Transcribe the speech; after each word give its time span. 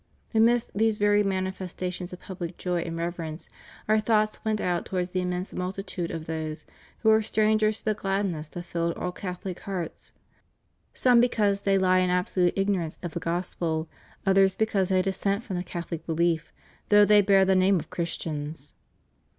Amidst 0.33 0.71
these 0.73 0.97
very 0.97 1.23
manifesta 1.23 1.93
tions 1.93 2.11
of 2.11 2.19
public 2.19 2.57
joy 2.57 2.81
and 2.81 2.97
reverence 2.97 3.51
Our 3.87 3.99
thoughts 3.99 4.43
went 4.43 4.59
out 4.59 4.83
towards 4.87 5.11
the 5.11 5.21
immense 5.21 5.53
multitude 5.53 6.09
of 6.09 6.25
those 6.25 6.65
who 7.01 7.11
are 7.11 7.21
strangers 7.21 7.77
to 7.77 7.85
the 7.85 7.93
gladness 7.93 8.47
that 8.47 8.63
filled 8.63 8.97
all 8.97 9.11
Cathohc 9.13 9.59
hearts: 9.59 10.11
some 10.95 11.19
because 11.21 11.61
they 11.61 11.77
lie 11.77 11.99
in 11.99 12.09
absolute 12.09 12.57
ignorance 12.57 12.97
of 13.03 13.11
the 13.13 13.19
Gospel; 13.19 13.87
others 14.25 14.55
because 14.55 14.89
they 14.89 15.03
dissent 15.03 15.43
from 15.43 15.55
the 15.55 15.63
Catholic 15.63 16.03
belief, 16.07 16.51
though 16.89 17.05
they 17.05 17.21
bear 17.21 17.45
the 17.45 17.53
name 17.55 17.79
of 17.79 17.91
Christians. 17.91 18.73